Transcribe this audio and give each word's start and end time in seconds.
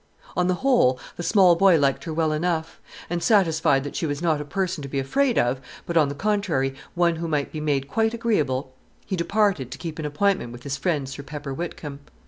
On 0.35 0.47
the 0.47 0.55
whole, 0.65 0.99
the 1.15 1.21
small 1.21 1.55
boy 1.55 1.77
liked 1.77 2.05
her 2.05 2.11
well 2.11 2.31
enough; 2.31 2.81
and, 3.07 3.21
satisfied 3.21 3.83
that 3.83 3.95
she 3.95 4.07
was 4.07 4.19
not 4.19 4.41
a 4.41 4.43
person 4.43 4.81
to 4.81 4.87
be 4.87 4.97
afraid 4.97 5.37
of, 5.37 5.61
but, 5.85 5.95
on 5.95 6.09
the 6.09 6.15
contrary, 6.15 6.73
one 6.95 7.17
who 7.17 7.27
might 7.27 7.51
be 7.51 7.59
made 7.61 7.87
quite 7.87 8.15
agreeable, 8.15 8.73
he 9.05 9.15
departed 9.15 9.69
to 9.69 9.77
keep 9.77 9.99
an 9.99 10.05
appointment 10.05 10.53
with 10.53 10.63
his 10.63 10.75
friend 10.75 11.07
Sir 11.07 11.21
Pepper 11.21 11.53
Whitcomb. 11.53 11.99